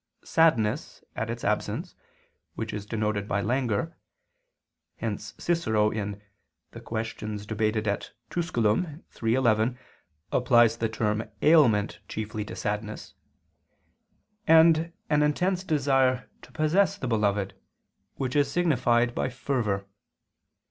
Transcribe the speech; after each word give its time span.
sadness 0.25 1.03
at 1.15 1.29
its 1.29 1.43
absence, 1.43 1.93
which 2.55 2.73
is 2.73 2.87
denoted 2.87 3.27
by 3.27 3.39
"languor" 3.39 3.95
(hence 4.95 5.35
Cicero 5.37 5.91
in 5.91 6.13
De 6.71 6.79
Tusc. 6.79 7.19
Quaest. 7.19 9.11
iii, 9.23 9.33
11 9.35 9.79
applies 10.31 10.77
the 10.77 10.89
term 10.89 11.23
"ailment" 11.43 11.99
chiefly 12.07 12.43
to 12.45 12.55
sadness); 12.55 13.13
and 14.47 14.91
an 15.11 15.21
intense 15.21 15.63
desire 15.63 16.27
to 16.41 16.51
possess 16.51 16.97
the 16.97 17.07
beloved, 17.07 17.53
which 18.15 18.35
is 18.35 18.51
signified 18.51 19.13
by 19.13 19.29
"fervor." 19.29 19.85